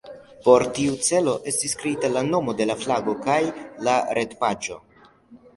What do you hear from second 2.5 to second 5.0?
la flago kaj la retpaĝo.